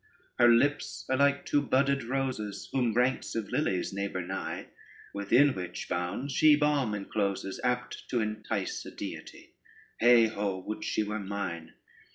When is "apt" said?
7.63-8.09